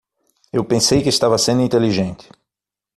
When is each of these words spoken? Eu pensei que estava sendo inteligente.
Eu 0.51 0.65
pensei 0.65 1.03
que 1.03 1.09
estava 1.09 1.37
sendo 1.37 1.61
inteligente. 1.61 2.27